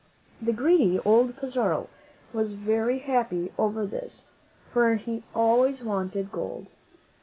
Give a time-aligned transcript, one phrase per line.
[0.41, 1.87] The greedy old Pizarro
[2.33, 4.25] was very happy over this,
[4.73, 6.65] for he always wanted gold.